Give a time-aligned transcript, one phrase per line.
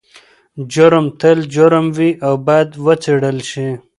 [0.73, 3.67] جرم تل جرم وي او باید وڅیړل شي.